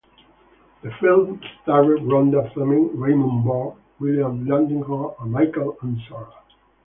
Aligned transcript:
The 0.81 0.89
film 0.99 1.39
starred 1.61 1.99
Rhonda 2.01 2.51
Fleming, 2.55 2.89
Raymond 2.99 3.45
Burr, 3.45 3.73
William 3.99 4.47
Lundigan 4.47 5.13
and 5.21 5.31
Michael 5.31 5.77
Ansara. 5.83 6.31